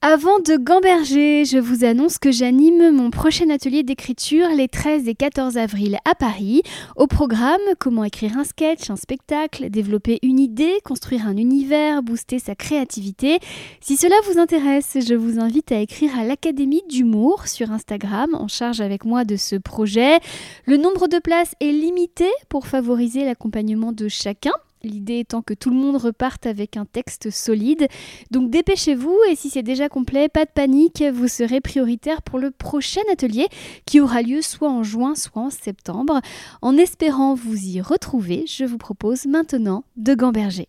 [0.00, 5.16] Avant de gamberger, je vous annonce que j'anime mon prochain atelier d'écriture les 13 et
[5.16, 6.62] 14 avril à Paris.
[6.94, 12.38] Au programme, comment écrire un sketch, un spectacle, développer une idée, construire un univers, booster
[12.38, 13.40] sa créativité.
[13.80, 18.46] Si cela vous intéresse, je vous invite à écrire à l'Académie d'humour sur Instagram en
[18.46, 20.20] charge avec moi de ce projet.
[20.64, 24.52] Le nombre de places est limité pour favoriser l'accompagnement de chacun.
[24.82, 27.88] L'idée étant que tout le monde reparte avec un texte solide.
[28.30, 32.50] Donc dépêchez-vous et si c'est déjà complet, pas de panique, vous serez prioritaire pour le
[32.50, 33.46] prochain atelier
[33.86, 36.20] qui aura lieu soit en juin, soit en septembre.
[36.62, 40.68] En espérant vous y retrouver, je vous propose maintenant de gamberger.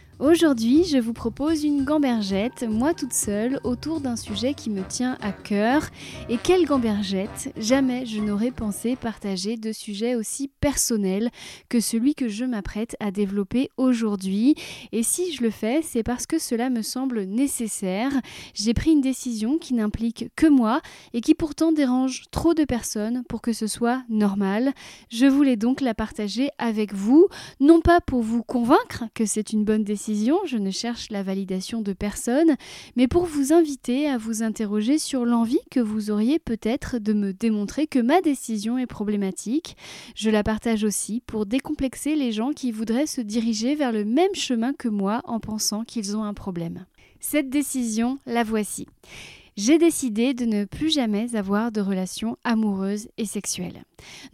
[0.21, 5.17] Aujourd'hui, je vous propose une gambergette, moi toute seule, autour d'un sujet qui me tient
[5.19, 5.89] à cœur.
[6.29, 7.51] Et quelle gambergette?
[7.57, 11.31] Jamais je n'aurais pensé partager de sujets aussi personnels
[11.69, 14.53] que celui que je m'apprête à développer aujourd'hui.
[14.91, 18.11] Et si je le fais, c'est parce que cela me semble nécessaire.
[18.53, 20.81] J'ai pris une décision qui n'implique que moi
[21.13, 24.73] et qui pourtant dérange trop de personnes pour que ce soit normal.
[25.09, 27.27] Je voulais donc la partager avec vous,
[27.59, 30.10] non pas pour vous convaincre que c'est une bonne décision,
[30.45, 32.55] je ne cherche la validation de personne,
[32.95, 37.33] mais pour vous inviter à vous interroger sur l'envie que vous auriez peut-être de me
[37.33, 39.77] démontrer que ma décision est problématique.
[40.15, 44.35] Je la partage aussi pour décomplexer les gens qui voudraient se diriger vers le même
[44.35, 46.85] chemin que moi en pensant qu'ils ont un problème.
[47.19, 48.87] Cette décision, la voici
[49.57, 53.83] j'ai décidé de ne plus jamais avoir de relations amoureuses et sexuelles.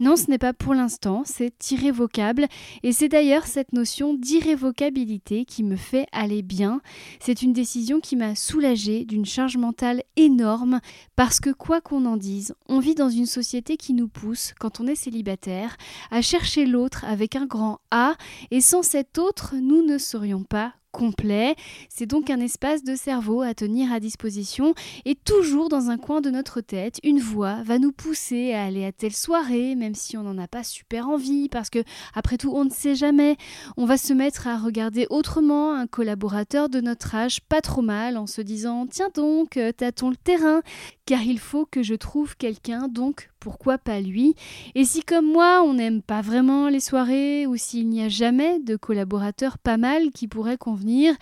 [0.00, 2.46] Non, ce n'est pas pour l'instant, c'est irrévocable,
[2.82, 6.80] et c'est d'ailleurs cette notion d'irrévocabilité qui me fait aller bien.
[7.20, 10.80] C'est une décision qui m'a soulagée d'une charge mentale énorme,
[11.16, 14.80] parce que quoi qu'on en dise, on vit dans une société qui nous pousse, quand
[14.80, 15.76] on est célibataire,
[16.10, 18.14] à chercher l'autre avec un grand A,
[18.50, 21.54] et sans cet autre, nous ne serions pas complet.
[21.88, 24.74] C'est donc un espace de cerveau à tenir à disposition
[25.04, 28.84] et toujours dans un coin de notre tête, une voix va nous pousser à aller
[28.84, 31.80] à telle soirée, même si on n'en a pas super envie, parce que
[32.14, 33.36] après tout, on ne sait jamais.
[33.76, 38.16] On va se mettre à regarder autrement un collaborateur de notre âge pas trop mal
[38.16, 40.62] en se disant Tiens donc, euh, tâtons le terrain,
[41.06, 44.34] car il faut que je trouve quelqu'un, donc pourquoi pas lui
[44.74, 48.60] Et si comme moi on n'aime pas vraiment les soirées ou s'il n'y a jamais
[48.60, 51.14] de collaborateurs pas mal qui pourraient convenir,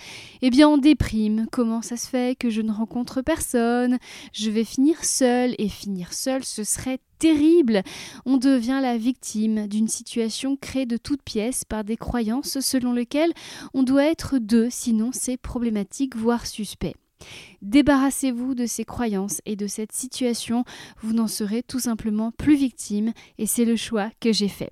[0.42, 1.46] eh bien on déprime.
[1.52, 3.98] Comment ça se fait que je ne rencontre personne?
[4.32, 7.84] Je vais finir seule et finir seule ce serait terrible.
[8.24, 13.34] On devient la victime d'une situation créée de toutes pièces par des croyances selon lesquelles
[13.72, 16.96] on doit être deux, sinon c'est problématique voire suspect.
[17.62, 20.64] Débarrassez-vous de ces croyances et de cette situation,
[21.02, 24.70] vous n'en serez tout simplement plus victime et c'est le choix que j'ai fait.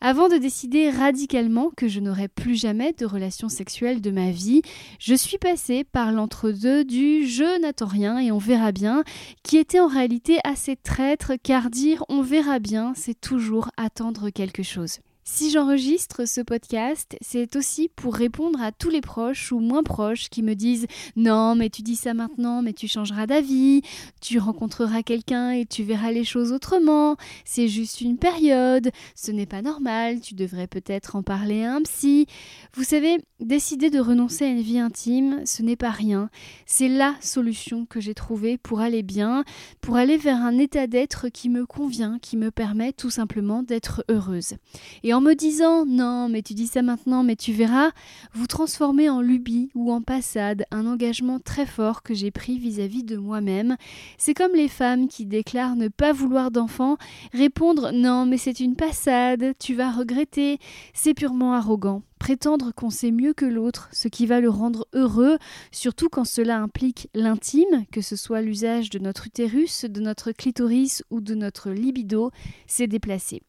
[0.00, 4.60] Avant de décider radicalement que je n'aurai plus jamais de relations sexuelles de ma vie,
[4.98, 9.04] je suis passée par l'entre-deux du je n'attends rien et on verra bien,
[9.42, 14.62] qui était en réalité assez traître car dire on verra bien, c'est toujours attendre quelque
[14.62, 14.98] chose.
[15.28, 20.28] Si j'enregistre ce podcast, c'est aussi pour répondre à tous les proches ou moins proches
[20.28, 23.82] qui me disent Non, mais tu dis ça maintenant, mais tu changeras d'avis,
[24.20, 29.46] tu rencontreras quelqu'un et tu verras les choses autrement, c'est juste une période, ce n'est
[29.46, 32.28] pas normal, tu devrais peut-être en parler à un psy.
[32.74, 36.30] Vous savez, décider de renoncer à une vie intime, ce n'est pas rien,
[36.66, 39.44] c'est la solution que j'ai trouvée pour aller bien,
[39.80, 44.04] pour aller vers un état d'être qui me convient, qui me permet tout simplement d'être
[44.08, 44.54] heureuse.
[45.02, 47.90] Et en me disant non, mais tu dis ça maintenant, mais tu verras,
[48.34, 53.02] vous transformez en lubie ou en passade un engagement très fort que j'ai pris vis-à-vis
[53.02, 53.78] de moi-même.
[54.18, 56.98] C'est comme les femmes qui déclarent ne pas vouloir d'enfants,
[57.32, 60.58] répondre non, mais c'est une passade, tu vas regretter,
[60.92, 65.38] c'est purement arrogant prétendre qu'on sait mieux que l'autre, ce qui va le rendre heureux,
[65.70, 71.04] surtout quand cela implique l'intime, que ce soit l'usage de notre utérus, de notre clitoris
[71.10, 72.32] ou de notre libido,
[72.66, 73.42] c'est déplacé.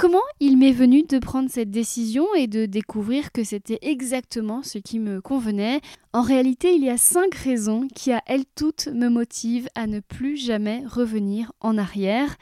[0.00, 4.78] Comment il m'est venu de prendre cette décision et de découvrir que c'était exactement ce
[4.78, 5.80] qui me convenait?
[6.14, 10.00] En réalité, il y a cinq raisons qui à elles toutes me motivent à ne
[10.00, 12.36] plus jamais revenir en arrière.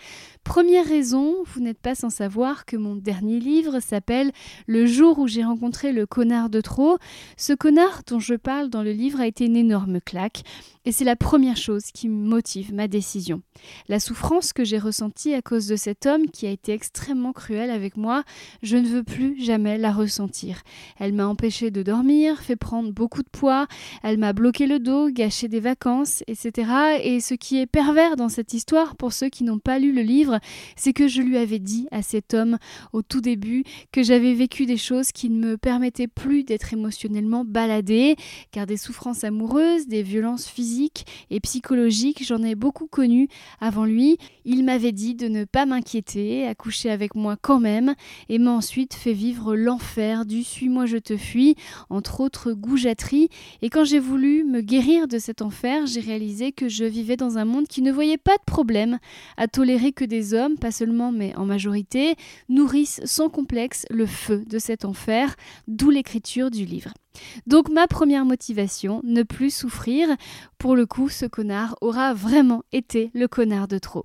[0.44, 4.30] Première raison, vous n'êtes pas sans savoir que mon dernier livre s'appelle
[4.68, 6.98] Le jour où j'ai rencontré le connard de trop.
[7.36, 10.44] Ce connard dont je parle dans le livre a été une énorme claque.
[10.84, 13.42] Et c'est la première chose qui motive ma décision.
[13.88, 17.72] La souffrance que j'ai ressentie à cause de cet homme qui a été extrêmement cruel
[17.72, 18.22] avec moi,
[18.62, 20.62] je ne veux plus jamais la ressentir.
[21.00, 23.55] Elle m'a empêché de dormir, fait prendre beaucoup de poids,
[24.02, 26.70] elle m'a bloqué le dos, gâché des vacances, etc.
[27.02, 30.02] Et ce qui est pervers dans cette histoire, pour ceux qui n'ont pas lu le
[30.02, 30.38] livre,
[30.76, 32.58] c'est que je lui avais dit à cet homme
[32.92, 37.44] au tout début que j'avais vécu des choses qui ne me permettaient plus d'être émotionnellement
[37.44, 38.16] baladée,
[38.50, 43.28] car des souffrances amoureuses, des violences physiques, et psychologique, j'en ai beaucoup connu
[43.60, 44.18] avant lui.
[44.44, 47.94] Il m'avait dit de ne pas m'inquiéter, à coucher avec moi quand même,
[48.28, 51.56] et m'a ensuite fait vivre l'enfer du suis-moi je te fuis,
[51.90, 53.28] entre autres goujateries.
[53.62, 57.38] Et quand j'ai voulu me guérir de cet enfer, j'ai réalisé que je vivais dans
[57.38, 58.98] un monde qui ne voyait pas de problème
[59.36, 62.16] à tolérer que des hommes, pas seulement mais en majorité,
[62.48, 65.36] nourrissent sans complexe le feu de cet enfer,
[65.68, 66.92] d'où l'écriture du livre.
[67.46, 70.08] Donc ma première motivation, ne plus souffrir.
[70.58, 74.04] Pour le coup, ce connard aura vraiment été le connard de trop.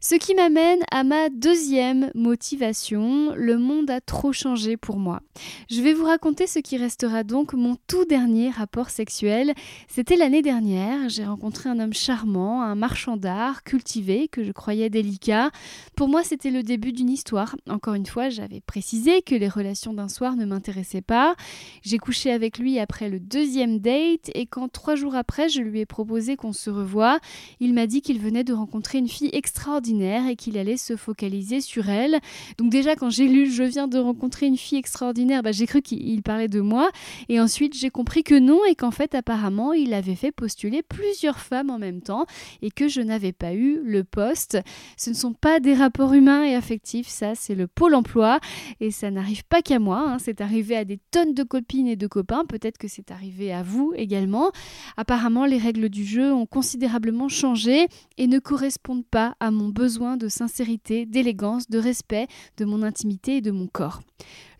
[0.00, 5.20] Ce qui m'amène à ma deuxième motivation, le monde a trop changé pour moi.
[5.68, 9.52] Je vais vous raconter ce qui restera donc mon tout dernier rapport sexuel.
[9.88, 14.90] C'était l'année dernière, j'ai rencontré un homme charmant, un marchand d'art, cultivé, que je croyais
[14.90, 15.50] délicat.
[15.96, 17.56] Pour moi, c'était le début d'une histoire.
[17.68, 21.34] Encore une fois, j'avais précisé que les relations d'un soir ne m'intéressaient pas.
[21.82, 25.80] J'ai couché avec lui après le deuxième date et quand trois jours après, je lui
[25.80, 27.18] ai proposé qu'on se revoie,
[27.60, 31.60] il m'a dit qu'il venait de rencontrer une fille extraordinaire et qu'il allait se focaliser
[31.60, 32.18] sur elle.
[32.58, 35.82] Donc déjà quand j'ai lu je viens de rencontrer une fille extraordinaire, bah, j'ai cru
[35.82, 36.90] qu'il parlait de moi
[37.28, 41.38] et ensuite j'ai compris que non et qu'en fait apparemment il avait fait postuler plusieurs
[41.38, 42.26] femmes en même temps
[42.60, 44.58] et que je n'avais pas eu le poste.
[44.96, 48.40] Ce ne sont pas des rapports humains et affectifs, ça c'est le pôle emploi
[48.80, 50.18] et ça n'arrive pas qu'à moi, hein.
[50.18, 53.62] c'est arrivé à des tonnes de copines et de copains, peut-être que c'est arrivé à
[53.62, 54.50] vous également.
[54.96, 57.86] Apparemment les règles du jeu ont considérablement changé
[58.18, 63.36] et ne correspondent pas à mon besoin de sincérité, d'élégance, de respect de mon intimité
[63.36, 64.00] et de mon corps.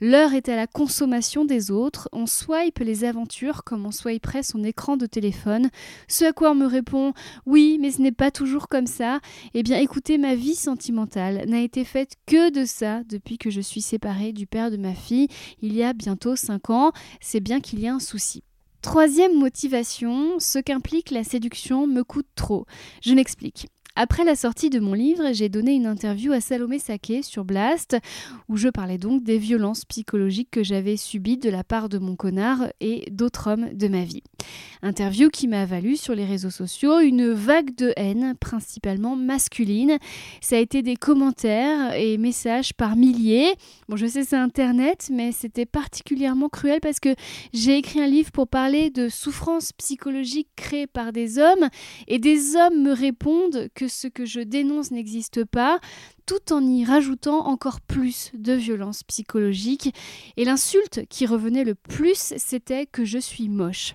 [0.00, 4.62] L'heure est à la consommation des autres, on swipe les aventures comme on swiperait son
[4.62, 5.70] écran de téléphone.
[6.06, 7.14] Ce à quoi on me répond
[7.46, 9.20] Oui, mais ce n'est pas toujours comme ça.
[9.55, 13.62] Eh bien écoutez, ma vie sentimentale n'a été faite que de ça depuis que je
[13.62, 15.28] suis séparée du père de ma fille
[15.62, 16.93] il y a bientôt 5 ans.
[17.20, 18.43] C'est bien qu'il y a un souci.
[18.82, 22.67] Troisième motivation, ce qu'implique la séduction me coûte trop.
[23.02, 23.67] Je m'explique.
[23.98, 27.96] Après la sortie de mon livre, j'ai donné une interview à Salomé Saké sur Blast,
[28.46, 32.14] où je parlais donc des violences psychologiques que j'avais subies de la part de mon
[32.14, 34.22] connard et d'autres hommes de ma vie.
[34.82, 39.96] Interview qui m'a valu sur les réseaux sociaux une vague de haine, principalement masculine.
[40.42, 43.54] Ça a été des commentaires et messages par milliers.
[43.88, 47.14] Bon, je sais c'est internet, mais c'était particulièrement cruel parce que
[47.54, 51.70] j'ai écrit un livre pour parler de souffrances psychologiques créées par des hommes
[52.08, 55.81] et des hommes me répondent que ce que je dénonce n'existe pas,
[56.27, 59.94] tout en y rajoutant encore plus de violence psychologique.
[60.37, 63.94] Et l'insulte qui revenait le plus, c'était que je suis moche.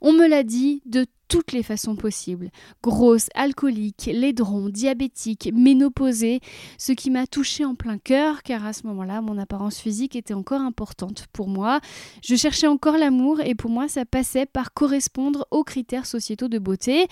[0.00, 2.50] On me l'a dit de toutes les façons possibles.
[2.82, 6.40] Grosse, alcoolique, laidron, diabétique, ménopausée,
[6.76, 10.34] ce qui m'a touchée en plein cœur, car à ce moment-là, mon apparence physique était
[10.34, 11.80] encore importante pour moi.
[12.22, 16.58] Je cherchais encore l'amour et pour moi, ça passait par correspondre aux critères sociétaux de
[16.58, 17.06] beauté.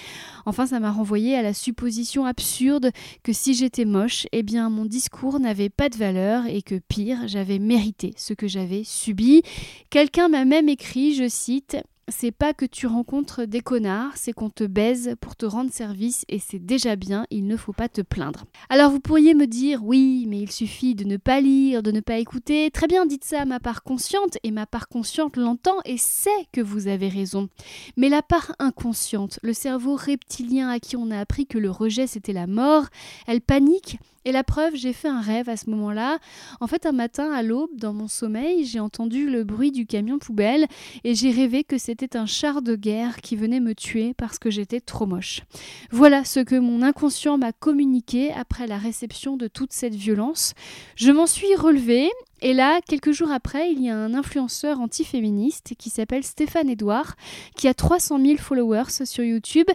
[0.44, 2.90] Enfin, ça m'a renvoyé à la supposition absurde
[3.22, 7.26] que si j'étais moche, eh bien mon discours n'avait pas de valeur et que pire,
[7.26, 9.40] j'avais mérité ce que j'avais subi.
[9.88, 11.78] Quelqu'un m'a même écrit, je cite,
[12.10, 16.24] c'est pas que tu rencontres des connards, c'est qu'on te baise pour te rendre service
[16.28, 18.44] et c'est déjà bien, il ne faut pas te plaindre.
[18.68, 22.00] Alors vous pourriez me dire oui, mais il suffit de ne pas lire, de ne
[22.00, 22.70] pas écouter.
[22.70, 26.30] Très bien, dites ça à ma part consciente et ma part consciente l'entend et sait
[26.52, 27.48] que vous avez raison.
[27.96, 32.06] Mais la part inconsciente, le cerveau reptilien à qui on a appris que le rejet
[32.06, 32.86] c'était la mort,
[33.26, 36.18] elle panique et la preuve, j'ai fait un rêve à ce moment-là.
[36.60, 40.18] En fait, un matin à l'aube, dans mon sommeil, j'ai entendu le bruit du camion
[40.18, 40.66] poubelle
[41.04, 44.50] et j'ai rêvé que c'était un char de guerre qui venait me tuer parce que
[44.50, 45.42] j'étais trop moche.
[45.90, 50.54] Voilà ce que mon inconscient m'a communiqué après la réception de toute cette violence.
[50.96, 52.10] Je m'en suis relevée
[52.42, 57.16] Et là, quelques jours après, il y a un influenceur antiféministe qui s'appelle Stéphane Edouard,
[57.54, 59.66] qui a 300 000 followers sur YouTube,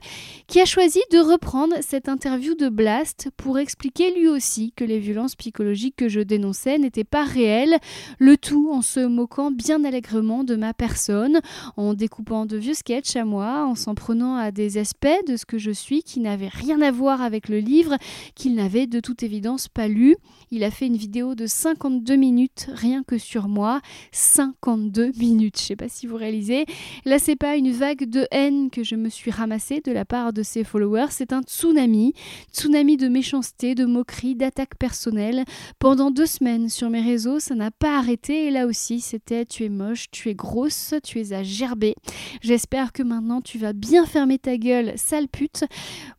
[0.48, 5.00] qui a choisi de reprendre cette interview de Blast pour expliquer lui aussi que les
[5.00, 7.78] violences psychologiques que je dénonçais n'étaient pas réelles,
[8.18, 11.42] le tout en se moquant bien allègrement de ma personne,
[11.78, 15.46] en découpant de vieux sketchs à moi, en s'en prenant à des aspects de ce
[15.46, 17.96] que je suis qui n'avaient rien à voir avec le livre,
[18.34, 20.16] qu'il n'avait de toute évidence pas lu.
[20.50, 23.82] Il a fait une vidéo de 52 minutes rien que sur moi.
[24.12, 26.66] 52 minutes, je sais pas si vous réalisez.
[27.06, 30.34] Là, c'est pas une vague de haine que je me suis ramassée de la part
[30.34, 32.14] de ses followers, c'est un tsunami.
[32.54, 35.44] Tsunami de méchanceté, de moquerie, d'attaques personnelles.
[35.80, 39.64] Pendant deux semaines sur mes réseaux, ça n'a pas arrêté et là aussi, c'était tu
[39.64, 41.96] es moche, tu es grosse, tu es à gerber.
[42.42, 45.66] J'espère que maintenant tu vas bien fermer ta gueule, sale pute.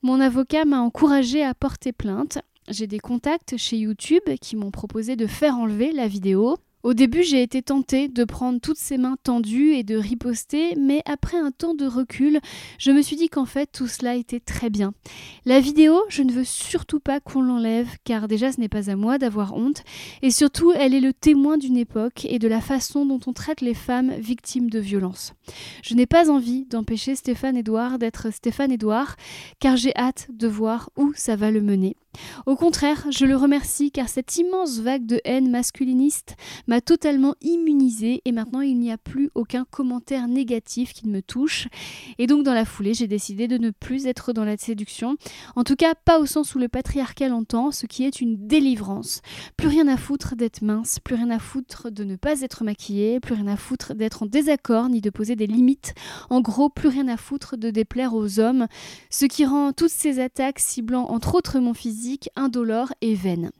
[0.03, 2.39] Mon avocat m'a encouragé à porter plainte.
[2.69, 6.57] J'ai des contacts chez YouTube qui m'ont proposé de faire enlever la vidéo.
[6.83, 11.03] Au début, j'ai été tentée de prendre toutes ces mains tendues et de riposter, mais
[11.05, 12.41] après un temps de recul,
[12.79, 14.93] je me suis dit qu'en fait tout cela était très bien.
[15.47, 18.95] La vidéo, je ne veux surtout pas qu'on l'enlève, car déjà ce n'est pas à
[18.95, 19.83] moi d'avoir honte,
[20.23, 23.63] et surtout elle est le témoin d'une époque et de la façon dont on traite
[23.63, 25.35] les femmes victimes de violences.
[25.83, 29.17] Je n'ai pas envie d'empêcher Stéphane Edouard d'être Stéphane Edouard,
[29.59, 31.97] car j'ai hâte de voir où ça va le mener.
[32.47, 38.23] Au contraire, je le remercie car cette immense vague de haine masculiniste m'a totalement immunisée
[38.25, 41.69] et maintenant il n'y a plus aucun commentaire négatif qui ne me touche.
[42.19, 45.17] Et donc dans la foulée, j'ai décidé de ne plus être dans la séduction,
[45.55, 49.23] en tout cas pas au sens où le patriarcat l'entend, ce qui est une délivrance.
[49.57, 53.21] Plus rien à foutre d'être mince, plus rien à foutre de ne pas être maquillée,
[53.21, 55.95] plus rien à foutre d'être en désaccord ni de poser des limites.
[56.31, 58.67] En gros, plus rien à foutre de déplaire aux hommes,
[59.11, 62.06] ce qui rend toutes ces attaques ciblant entre autres mon physique
[62.37, 63.51] indolore et vaine.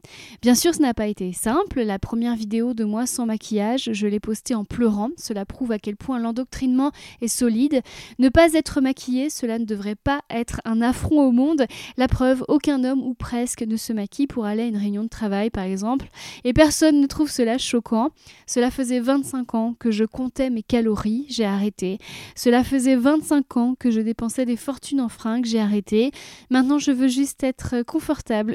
[0.43, 1.83] Bien sûr, ce n'a pas été simple.
[1.83, 5.11] La première vidéo de moi sans maquillage, je l'ai postée en pleurant.
[5.17, 7.83] Cela prouve à quel point l'endoctrinement est solide.
[8.19, 11.67] Ne pas être maquillé, cela ne devrait pas être un affront au monde.
[11.97, 15.09] La preuve, aucun homme ou presque ne se maquille pour aller à une réunion de
[15.09, 16.07] travail, par exemple.
[16.45, 18.11] Et personne ne trouve cela choquant.
[18.47, 21.99] Cela faisait 25 ans que je comptais mes calories, j'ai arrêté.
[22.35, 26.11] Cela faisait 25 ans que je dépensais des fortunes en fringues, j'ai arrêté.
[26.51, 27.83] Maintenant, je veux juste être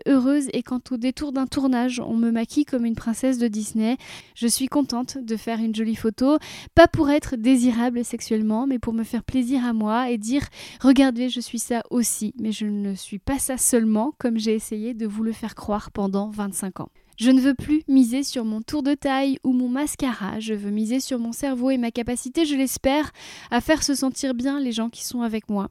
[0.08, 3.98] heureuse et quand au détour d'un tournage, on me maquille comme une princesse de Disney,
[4.36, 6.38] je suis contente de faire une jolie photo,
[6.75, 10.44] pas pour être désirable sexuellement, mais pour me faire plaisir à moi et dire
[10.82, 14.94] regardez, je suis ça aussi, mais je ne suis pas ça seulement comme j'ai essayé
[14.94, 16.90] de vous le faire croire pendant 25 ans.
[17.22, 20.72] Je ne veux plus miser sur mon tour de taille ou mon mascara, je veux
[20.72, 23.12] miser sur mon cerveau et ma capacité, je l'espère,
[23.51, 25.70] à faire se sentir bien les gens qui sont avec moi.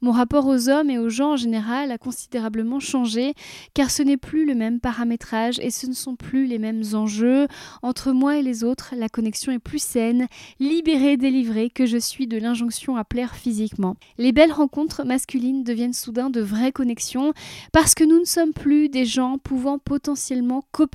[0.00, 3.34] Mon rapport aux hommes et aux gens en général a considérablement changé,
[3.74, 7.48] car ce n'est plus le même paramétrage et ce ne sont plus les mêmes enjeux.
[7.82, 10.28] Entre moi et les autres, la connexion est plus saine,
[10.60, 13.96] libérée, délivrée, que je suis de l'injonction à plaire physiquement.
[14.18, 17.32] Les belles rencontres masculines deviennent soudain de vraies connexions,
[17.72, 20.91] parce que nous ne sommes plus des gens pouvant potentiellement copier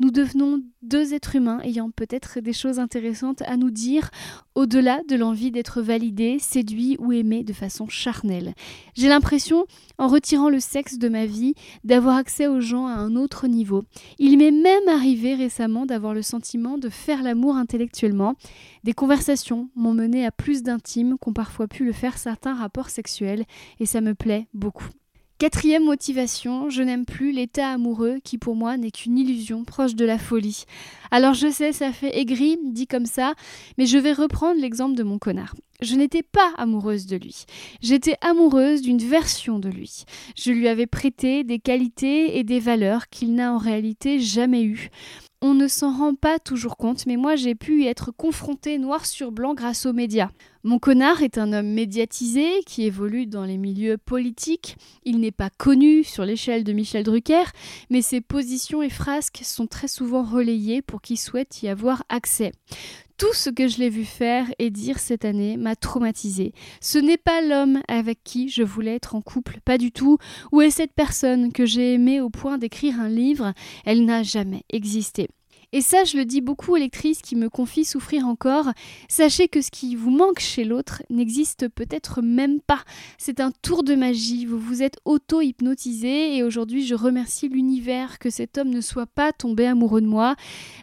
[0.00, 4.10] nous devenons deux êtres humains ayant peut-être des choses intéressantes à nous dire
[4.54, 8.54] au-delà de l'envie d'être validés, séduits ou aimés de façon charnelle.
[8.94, 9.66] J'ai l'impression,
[9.98, 13.84] en retirant le sexe de ma vie, d'avoir accès aux gens à un autre niveau.
[14.18, 18.34] Il m'est même arrivé récemment d'avoir le sentiment de faire l'amour intellectuellement.
[18.84, 23.44] Des conversations m'ont mené à plus d'intime qu'ont parfois pu le faire certains rapports sexuels,
[23.80, 24.88] et ça me plaît beaucoup.
[25.38, 30.04] Quatrième motivation, je n'aime plus l'état amoureux qui pour moi n'est qu'une illusion proche de
[30.04, 30.64] la folie.
[31.12, 33.34] Alors je sais, ça fait aigri, dit comme ça,
[33.78, 35.54] mais je vais reprendre l'exemple de mon connard.
[35.80, 37.44] Je n'étais pas amoureuse de lui.
[37.80, 40.02] J'étais amoureuse d'une version de lui.
[40.36, 44.90] Je lui avais prêté des qualités et des valeurs qu'il n'a en réalité jamais eues.
[45.40, 49.06] On ne s'en rend pas toujours compte, mais moi j'ai pu y être confrontée noir
[49.06, 50.30] sur blanc grâce aux médias.
[50.64, 54.76] Mon connard est un homme médiatisé qui évolue dans les milieux politiques.
[55.04, 57.44] Il n'est pas connu sur l'échelle de Michel Drucker,
[57.88, 62.50] mais ses positions et frasques sont très souvent relayées pour qui souhaite y avoir accès.
[63.18, 66.52] Tout ce que je l'ai vu faire et dire cette année m'a traumatisé.
[66.80, 70.18] Ce n'est pas l'homme avec qui je voulais être en couple, pas du tout.
[70.52, 73.54] Où est cette personne que j'ai aimée au point d'écrire un livre?
[73.84, 75.28] Elle n'a jamais existé.
[75.72, 78.72] Et ça, je le dis beaucoup aux lectrices qui me confient souffrir encore.
[79.06, 82.82] Sachez que ce qui vous manque chez l'autre n'existe peut-être même pas.
[83.18, 84.46] C'est un tour de magie.
[84.46, 89.32] Vous vous êtes auto-hypnotisé et aujourd'hui, je remercie l'univers que cet homme ne soit pas
[89.32, 90.36] tombé amoureux de moi.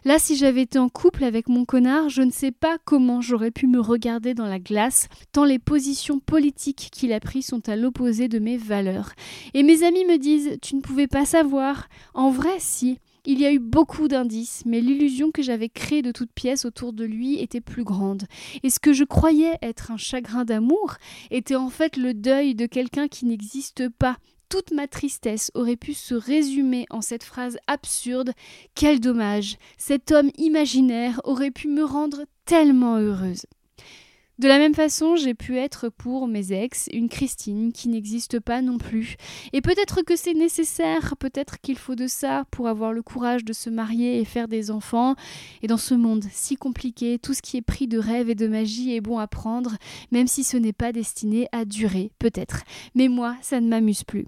[0.04, 3.50] Là, si j'avais été en couple avec mon connard, je ne sais pas comment j'aurais
[3.50, 7.74] pu me regarder dans la glace, tant les positions politiques qu'il a prises sont à
[7.74, 9.10] l'opposé de mes valeurs.
[9.52, 11.88] Et mes amis me disent Tu ne pouvais pas savoir.
[12.14, 13.00] En vrai, si.
[13.28, 16.92] Il y a eu beaucoup d'indices, mais l'illusion que j'avais créée de toutes pièces autour
[16.92, 18.22] de lui était plus grande.
[18.62, 20.94] Et ce que je croyais être un chagrin d'amour
[21.32, 24.16] était en fait le deuil de quelqu'un qui n'existe pas.
[24.48, 28.30] Toute ma tristesse aurait pu se résumer en cette phrase absurde
[28.76, 33.42] Quel dommage Cet homme imaginaire aurait pu me rendre tellement heureuse.
[34.38, 38.60] De la même façon, j'ai pu être pour mes ex une Christine qui n'existe pas
[38.60, 39.16] non plus.
[39.54, 43.54] Et peut-être que c'est nécessaire, peut-être qu'il faut de ça pour avoir le courage de
[43.54, 45.14] se marier et faire des enfants.
[45.62, 48.46] Et dans ce monde si compliqué, tout ce qui est pris de rêve et de
[48.46, 49.76] magie est bon à prendre,
[50.12, 52.62] même si ce n'est pas destiné à durer, peut-être.
[52.94, 54.26] Mais moi, ça ne m'amuse plus.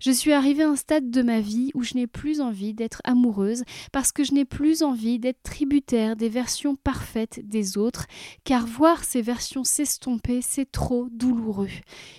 [0.00, 3.00] Je suis arrivée à un stade de ma vie où je n'ai plus envie d'être
[3.04, 8.06] amoureuse parce que je n'ai plus envie d'être tributaire des versions parfaites des autres,
[8.44, 11.68] car voir ces versions s'estomper, c'est trop douloureux.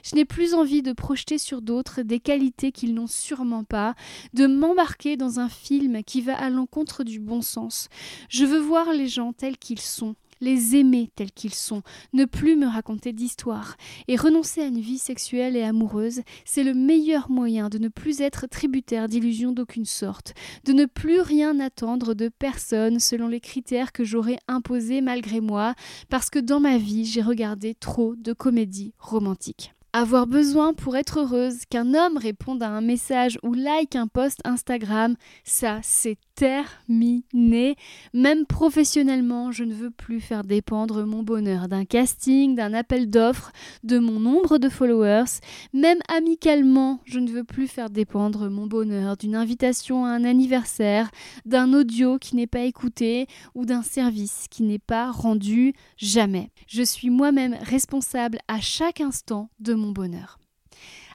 [0.03, 3.95] Je n'ai plus envie de projeter sur d'autres des qualités qu'ils n'ont sûrement pas,
[4.33, 7.89] de m'embarquer dans un film qui va à l'encontre du bon sens.
[8.29, 11.81] Je veux voir les gens tels qu'ils sont, les aimer tels qu'ils sont,
[12.13, 13.75] ne plus me raconter d'histoires,
[14.07, 18.21] et renoncer à une vie sexuelle et amoureuse, c'est le meilleur moyen de ne plus
[18.21, 20.33] être tributaire d'illusions d'aucune sorte,
[20.65, 25.75] de ne plus rien attendre de personne selon les critères que j'aurais imposés malgré moi,
[26.09, 29.74] parce que dans ma vie j'ai regardé trop de comédies romantiques.
[29.97, 34.41] Avoir besoin pour être heureuse qu'un homme réponde à un message ou like un post
[34.43, 37.77] Instagram, ça c'est terminé.
[38.13, 43.53] Même professionnellement, je ne veux plus faire dépendre mon bonheur d'un casting, d'un appel d'offres,
[43.83, 45.39] de mon nombre de followers.
[45.73, 51.09] Même amicalement, je ne veux plus faire dépendre mon bonheur d'une invitation à un anniversaire,
[51.45, 56.51] d'un audio qui n'est pas écouté ou d'un service qui n'est pas rendu jamais.
[56.67, 60.37] Je suis moi-même responsable à chaque instant de mon bonheur.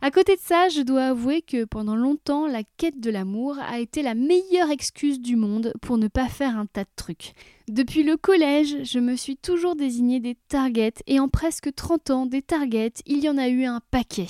[0.02, 3.80] À côté de ça, je dois avouer que pendant longtemps, la quête de l'amour a
[3.80, 7.34] été la meilleure excuse du monde pour ne pas faire un tas de trucs.
[7.68, 12.24] Depuis le collège, je me suis toujours désigné des targets et en presque 30 ans,
[12.24, 14.26] des targets, il y en a eu un paquet.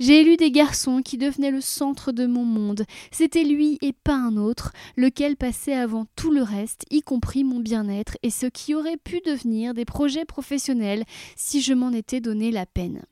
[0.00, 2.84] J'ai élu des garçons qui devenaient le centre de mon monde.
[3.12, 7.60] C'était lui et pas un autre, lequel passait avant tout le reste, y compris mon
[7.60, 11.04] bien-être et ce qui aurait pu devenir des projets professionnels
[11.36, 13.04] si je m'en étais donné la peine.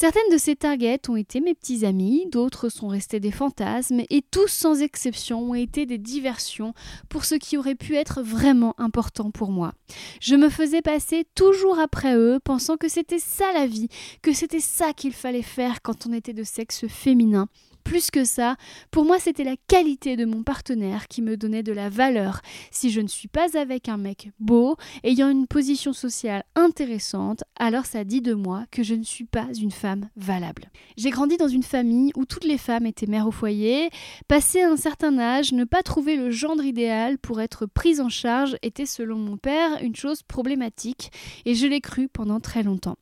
[0.00, 4.22] Certaines de ces targets ont été mes petits amis, d'autres sont restés des fantasmes, et
[4.22, 6.72] tous sans exception ont été des diversions
[7.10, 9.74] pour ce qui aurait pu être vraiment important pour moi.
[10.22, 13.88] Je me faisais passer toujours après eux, pensant que c'était ça la vie,
[14.22, 17.48] que c'était ça qu'il fallait faire quand on était de sexe féminin,
[17.90, 18.54] plus que ça,
[18.92, 22.40] pour moi c'était la qualité de mon partenaire qui me donnait de la valeur.
[22.70, 27.86] Si je ne suis pas avec un mec beau, ayant une position sociale intéressante, alors
[27.86, 30.70] ça dit de moi que je ne suis pas une femme valable.
[30.96, 33.90] J'ai grandi dans une famille où toutes les femmes étaient mères au foyer.
[34.28, 38.56] Passé un certain âge, ne pas trouver le gendre idéal pour être prise en charge
[38.62, 41.10] était selon mon père une chose problématique
[41.44, 42.98] et je l'ai cru pendant très longtemps.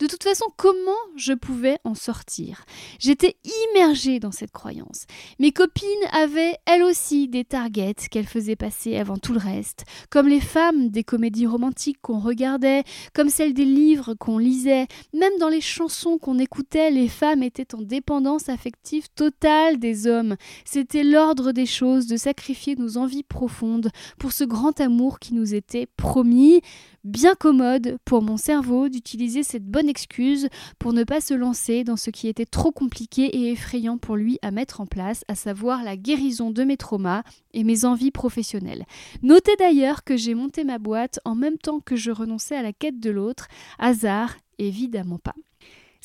[0.00, 2.64] De toute façon, comment je pouvais en sortir?
[2.98, 3.36] J'étais
[3.70, 5.06] immergée dans cette croyance.
[5.38, 10.26] Mes copines avaient elles aussi des targets qu'elles faisaient passer avant tout le reste, comme
[10.26, 15.48] les femmes des comédies romantiques qu'on regardait, comme celles des livres qu'on lisait, même dans
[15.48, 20.34] les chansons qu'on écoutait, les femmes étaient en dépendance affective totale des hommes.
[20.64, 25.54] C'était l'ordre des choses de sacrifier nos envies profondes pour ce grand amour qui nous
[25.54, 26.62] était promis
[27.04, 31.96] bien commode pour mon cerveau d'utiliser cette bonne excuse pour ne pas se lancer dans
[31.96, 35.82] ce qui était trop compliqué et effrayant pour lui à mettre en place, à savoir
[35.82, 38.84] la guérison de mes traumas et mes envies professionnelles.
[39.22, 42.72] Notez d'ailleurs que j'ai monté ma boîte en même temps que je renonçais à la
[42.72, 43.48] quête de l'autre.
[43.78, 45.34] Hasard, évidemment pas.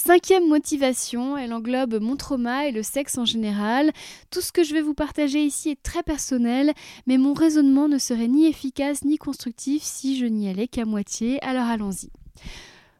[0.01, 3.91] Cinquième motivation, elle englobe mon trauma et le sexe en général.
[4.31, 6.71] Tout ce que je vais vous partager ici est très personnel,
[7.05, 11.43] mais mon raisonnement ne serait ni efficace ni constructif si je n'y allais qu'à moitié,
[11.43, 12.09] alors allons-y.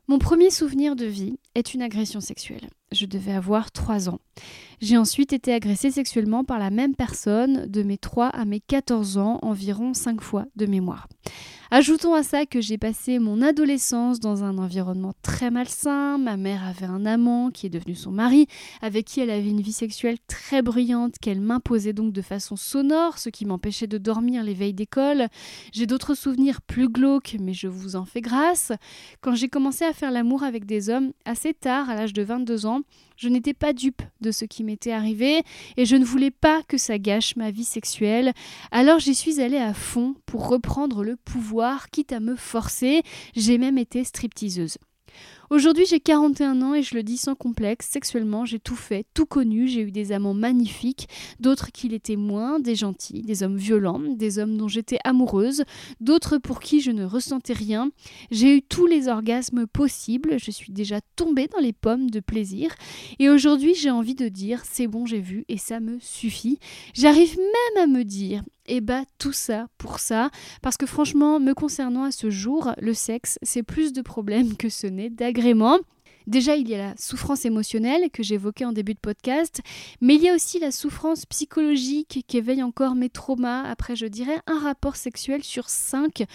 [0.10, 2.70] Mon premier souvenir de vie est une agression sexuelle.
[2.92, 4.20] Je devais avoir 3 ans.
[4.82, 9.18] J'ai ensuite été agressée sexuellement par la même personne de mes 3 à mes 14
[9.18, 11.08] ans, environ 5 fois de mémoire.
[11.72, 16.18] Ajoutons à ça que j'ai passé mon adolescence dans un environnement très malsain.
[16.18, 18.48] Ma mère avait un amant qui est devenu son mari,
[18.82, 23.20] avec qui elle avait une vie sexuelle très bruyante qu'elle m'imposait donc de façon sonore,
[23.20, 25.28] ce qui m'empêchait de dormir les veilles d'école.
[25.72, 28.72] J'ai d'autres souvenirs plus glauques, mais je vous en fais grâce.
[29.22, 32.66] Quand j'ai commencé à faire l'amour avec des hommes assez tard, à l'âge de 22
[32.66, 32.82] ans,
[33.20, 35.44] je n'étais pas dupe de ce qui m'était arrivé
[35.76, 38.32] et je ne voulais pas que ça gâche ma vie sexuelle.
[38.72, 41.59] Alors j'y suis allée à fond pour reprendre le pouvoir,
[41.92, 43.04] quitte à me forcer.
[43.36, 44.78] J'ai même été stripteaseuse.
[45.50, 49.26] Aujourd'hui, j'ai 41 ans et je le dis sans complexe, sexuellement, j'ai tout fait, tout
[49.26, 54.00] connu, j'ai eu des amants magnifiques, d'autres qui l'étaient moins, des gentils, des hommes violents,
[54.00, 55.64] des hommes dont j'étais amoureuse,
[56.02, 57.90] d'autres pour qui je ne ressentais rien.
[58.30, 62.76] J'ai eu tous les orgasmes possibles, je suis déjà tombée dans les pommes de plaisir
[63.18, 66.60] et aujourd'hui, j'ai envie de dire c'est bon, j'ai vu et ça me suffit.
[66.94, 70.30] J'arrive même à me dire et bah tout ça pour ça,
[70.62, 74.70] parce que franchement, me concernant à ce jour, le sexe, c'est plus de problèmes que
[74.70, 75.80] ce n'est d'agrément.
[76.30, 79.62] Déjà, il y a la souffrance émotionnelle que j'évoquais en début de podcast,
[80.00, 83.64] mais il y a aussi la souffrance psychologique qui éveille encore mes traumas.
[83.64, 86.26] Après, je dirais un rapport sexuel sur cinq.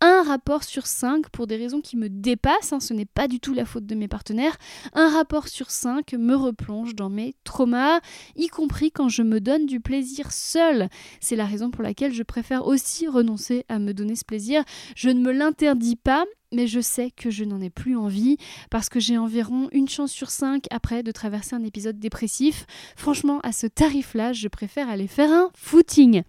[0.00, 3.40] Un rapport sur cinq pour des raisons qui me dépassent, hein, ce n'est pas du
[3.40, 4.56] tout la faute de mes partenaires.
[4.92, 7.98] Un rapport sur cinq me replonge dans mes traumas,
[8.36, 10.88] y compris quand je me donne du plaisir seul.
[11.18, 14.62] C'est la raison pour laquelle je préfère aussi renoncer à me donner ce plaisir.
[14.94, 18.36] Je ne me l'interdis pas, mais je sais que je n'en ai plus envie
[18.70, 22.66] parce que j'ai environ une chance sur cinq après de traverser un épisode dépressif.
[22.96, 26.22] Franchement, à ce tarif-là, je préfère aller faire un footing.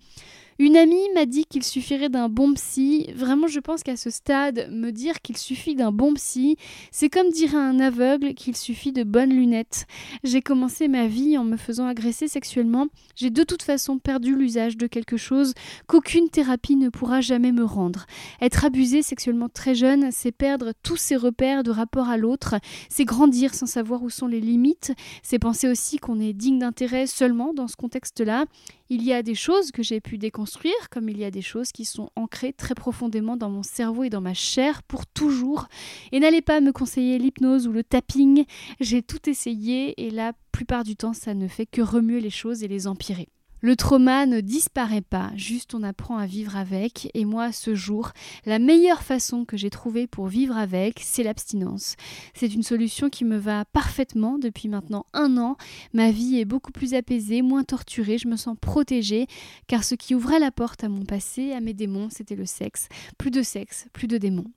[0.60, 3.08] Une amie m'a dit qu'il suffirait d'un bon psy.
[3.16, 6.58] Vraiment, je pense qu'à ce stade, me dire qu'il suffit d'un bon psy,
[6.92, 9.86] c'est comme dire à un aveugle qu'il suffit de bonnes lunettes.
[10.24, 12.88] J'ai commencé ma vie en me faisant agresser sexuellement.
[13.16, 15.54] J'ai de toute façon perdu l'usage de quelque chose
[15.88, 18.06] qu'aucune thérapie ne pourra jamais me rendre.
[18.42, 22.56] Être abusé sexuellement très jeune, c'est perdre tous ses repères de rapport à l'autre,
[22.90, 27.08] c'est grandir sans savoir où sont les limites, c'est penser aussi qu'on est digne d'intérêt
[27.08, 28.46] seulement dans ce contexte-là.
[28.94, 31.72] Il y a des choses que j'ai pu déconstruire, comme il y a des choses
[31.72, 35.70] qui sont ancrées très profondément dans mon cerveau et dans ma chair pour toujours.
[36.12, 38.44] Et n'allez pas me conseiller l'hypnose ou le tapping,
[38.82, 42.66] j'ai tout essayé et la plupart du temps ça ne fait que remuer les choses
[42.66, 43.30] et les empirer.
[43.64, 47.12] Le trauma ne disparaît pas, juste on apprend à vivre avec.
[47.14, 48.12] Et moi, ce jour,
[48.48, 51.96] la meilleure façon que j'ai trouvée pour vivre avec, c'est l'abstinence.
[52.34, 55.58] C'est une solution qui me va parfaitement depuis maintenant un an.
[55.94, 59.28] Ma vie est beaucoup plus apaisée, moins torturée, je me sens protégée,
[59.68, 62.88] car ce qui ouvrait la porte à mon passé, à mes démons, c'était le sexe.
[63.20, 64.52] Plus de sexe, plus de démons.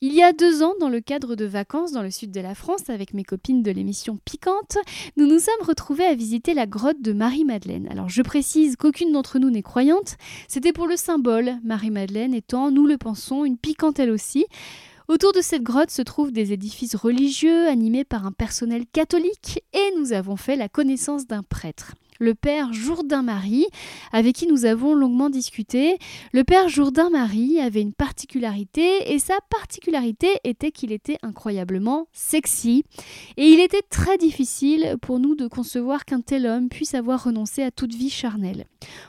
[0.00, 2.54] Il y a deux ans, dans le cadre de vacances dans le sud de la
[2.54, 4.76] France, avec mes copines de l'émission Piquante,
[5.16, 7.88] nous nous sommes retrouvés à visiter la grotte de Marie-Madeleine.
[7.90, 10.16] Alors je précise qu'aucune d'entre nous n'est croyante,
[10.48, 14.46] c'était pour le symbole, Marie-Madeleine étant, nous le pensons, une piquante elle aussi.
[15.06, 19.98] Autour de cette grotte se trouvent des édifices religieux animés par un personnel catholique et
[19.98, 23.66] nous avons fait la connaissance d'un prêtre le père Jourdain-Marie,
[24.10, 25.98] avec qui nous avons longuement discuté.
[26.32, 32.84] Le père Jourdain-Marie avait une particularité, et sa particularité était qu'il était incroyablement sexy.
[33.36, 37.62] Et il était très difficile pour nous de concevoir qu'un tel homme puisse avoir renoncé
[37.62, 38.64] à toute vie charnelle.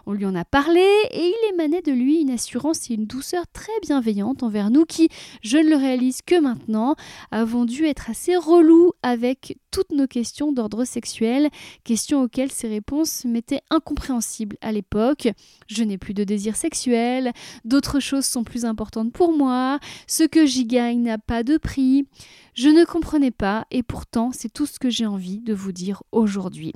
[0.06, 3.45] On lui en a parlé, et il émanait de lui une assurance et une douceur
[3.54, 5.08] très bienveillante envers nous qui,
[5.41, 6.95] je ne le réalise que maintenant,
[7.32, 11.49] avons dû être assez relous avec toutes nos questions d'ordre sexuel,
[11.83, 15.27] questions auxquelles ses réponses m'étaient incompréhensibles à l'époque.
[15.67, 17.33] Je n'ai plus de désir sexuel,
[17.65, 22.07] d'autres choses sont plus importantes pour moi, ce que j'y gagne n'a pas de prix.
[22.53, 26.03] Je ne comprenais pas et pourtant c'est tout ce que j'ai envie de vous dire
[26.13, 26.71] aujourd'hui.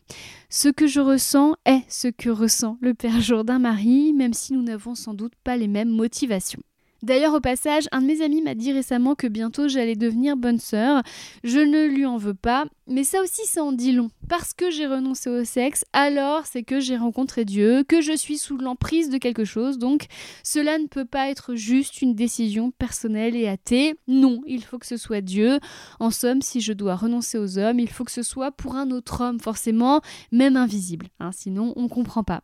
[0.50, 4.94] Ce que je ressens est ce que ressent le Père Jourdain-Marie, même si nous n'avons
[4.94, 6.60] sans doute pas les mêmes motivations.
[7.02, 10.60] D'ailleurs, au passage, un de mes amis m'a dit récemment que bientôt j'allais devenir bonne
[10.60, 11.02] sœur.
[11.44, 14.10] Je ne lui en veux pas, mais ça aussi, ça en dit long.
[14.28, 18.38] Parce que j'ai renoncé au sexe, alors c'est que j'ai rencontré Dieu, que je suis
[18.38, 20.06] sous l'emprise de quelque chose, donc
[20.44, 23.96] cela ne peut pas être juste une décision personnelle et athée.
[24.08, 25.60] Non, il faut que ce soit Dieu.
[26.00, 28.92] En somme, si je dois renoncer aux hommes, il faut que ce soit pour un
[28.92, 31.08] autre homme, forcément, même invisible.
[31.20, 32.42] Hein, sinon, on ne comprend pas.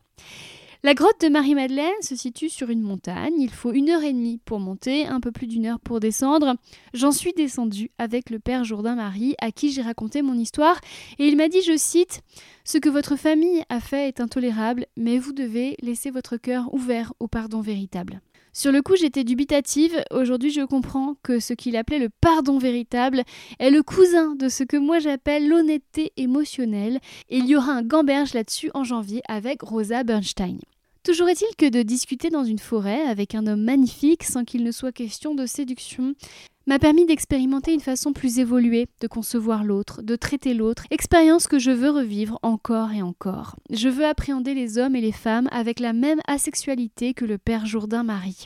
[0.83, 3.39] La grotte de Marie-Madeleine se situe sur une montagne.
[3.39, 6.55] Il faut une heure et demie pour monter, un peu plus d'une heure pour descendre.
[6.93, 10.79] J'en suis descendue avec le père Jourdain-Marie, à qui j'ai raconté mon histoire,
[11.19, 12.21] et il m'a dit, je cite,
[12.63, 17.13] Ce que votre famille a fait est intolérable, mais vous devez laisser votre cœur ouvert
[17.19, 18.21] au pardon véritable.
[18.57, 20.01] Sur le coup, j'étais dubitative.
[20.11, 23.23] Aujourd'hui, je comprends que ce qu'il appelait le pardon véritable
[23.59, 26.99] est le cousin de ce que moi j'appelle l'honnêteté émotionnelle.
[27.27, 30.57] Et il y aura un gamberge là-dessus en janvier avec Rosa Bernstein.
[31.03, 34.71] Toujours est-il que de discuter dans une forêt avec un homme magnifique sans qu'il ne
[34.71, 36.15] soit question de séduction
[36.67, 41.59] m'a permis d'expérimenter une façon plus évoluée de concevoir l'autre, de traiter l'autre, expérience que
[41.59, 43.55] je veux revivre encore et encore.
[43.69, 47.65] Je veux appréhender les hommes et les femmes avec la même asexualité que le père
[47.65, 48.45] Jourdain Marie.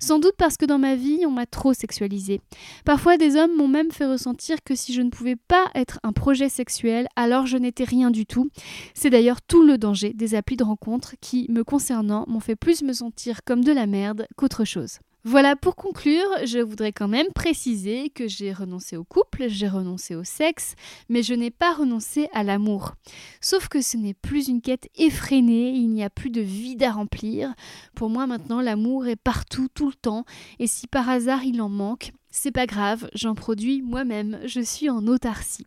[0.00, 2.40] Sans doute parce que dans ma vie, on m'a trop sexualisé.
[2.84, 6.12] Parfois, des hommes m'ont même fait ressentir que si je ne pouvais pas être un
[6.12, 8.48] projet sexuel, alors je n'étais rien du tout.
[8.94, 12.82] C'est d'ailleurs tout le danger des applis de rencontre qui, me concernant, m'ont fait plus
[12.82, 14.98] me sentir comme de la merde qu'autre chose.
[15.28, 20.14] Voilà, pour conclure, je voudrais quand même préciser que j'ai renoncé au couple, j'ai renoncé
[20.14, 20.76] au sexe,
[21.08, 22.92] mais je n'ai pas renoncé à l'amour.
[23.40, 26.92] Sauf que ce n'est plus une quête effrénée, il n'y a plus de vide à
[26.92, 27.52] remplir.
[27.96, 30.24] Pour moi maintenant, l'amour est partout, tout le temps,
[30.60, 34.90] et si par hasard il en manque, c'est pas grave, j'en produis moi-même, je suis
[34.90, 35.66] en autarcie.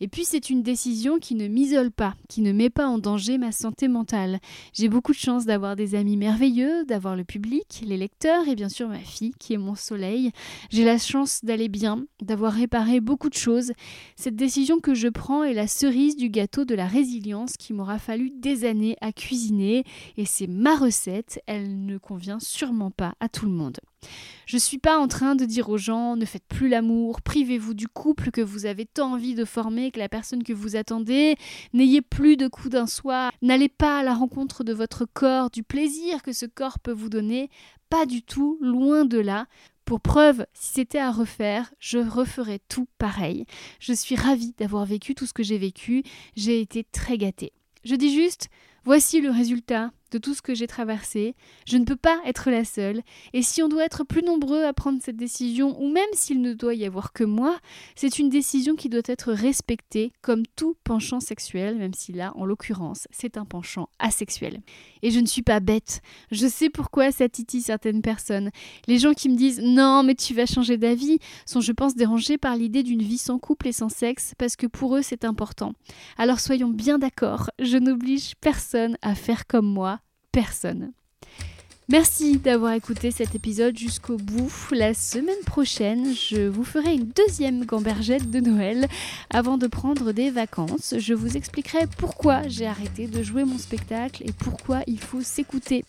[0.00, 3.38] Et puis c'est une décision qui ne m'isole pas, qui ne met pas en danger
[3.38, 4.38] ma santé mentale.
[4.72, 8.68] J'ai beaucoup de chance d'avoir des amis merveilleux, d'avoir le public, les lecteurs et bien
[8.68, 10.30] sûr ma fille qui est mon soleil.
[10.70, 13.72] J'ai la chance d'aller bien, d'avoir réparé beaucoup de choses.
[14.16, 17.98] Cette décision que je prends est la cerise du gâteau de la résilience qui m'aura
[17.98, 19.84] fallu des années à cuisiner
[20.16, 23.78] et c'est ma recette, elle ne convient sûrement pas à tout le monde.
[24.46, 27.74] Je ne suis pas en train de dire aux gens ne faites plus l'amour, privez-vous
[27.74, 31.36] du couple que vous avez tant envie de former que la personne que vous attendez,
[31.74, 35.62] n'ayez plus de coups d'un soir, n'allez pas à la rencontre de votre corps, du
[35.62, 37.50] plaisir que ce corps peut vous donner,
[37.90, 39.46] pas du tout, loin de là.
[39.84, 43.44] Pour preuve, si c'était à refaire, je referais tout pareil.
[43.80, 46.04] Je suis ravie d'avoir vécu tout ce que j'ai vécu,
[46.36, 47.52] j'ai été très gâtée.
[47.84, 48.48] Je dis juste,
[48.84, 51.34] voici le résultat de tout ce que j'ai traversé.
[51.66, 53.02] Je ne peux pas être la seule.
[53.32, 56.52] Et si on doit être plus nombreux à prendre cette décision, ou même s'il ne
[56.52, 57.58] doit y avoir que moi,
[57.94, 62.44] c'est une décision qui doit être respectée comme tout penchant sexuel, même si là, en
[62.44, 64.60] l'occurrence, c'est un penchant asexuel.
[65.02, 66.00] Et je ne suis pas bête.
[66.30, 68.50] Je sais pourquoi ça titille certaines personnes.
[68.86, 72.38] Les gens qui me disent non, mais tu vas changer d'avis sont, je pense, dérangés
[72.38, 75.72] par l'idée d'une vie sans couple et sans sexe, parce que pour eux, c'est important.
[76.16, 79.97] Alors soyons bien d'accord, je n'oblige personne à faire comme moi
[81.90, 84.52] Merci d'avoir écouté cet épisode jusqu'au bout.
[84.72, 88.86] La semaine prochaine, je vous ferai une deuxième gambergette de Noël
[89.30, 90.94] avant de prendre des vacances.
[90.98, 95.82] Je vous expliquerai pourquoi j'ai arrêté de jouer mon spectacle et pourquoi il faut s'écouter.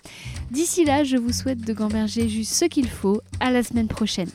[0.52, 3.22] D'ici là, je vous souhaite de gamberger juste ce qu'il faut.
[3.42, 4.30] À la semaine prochaine.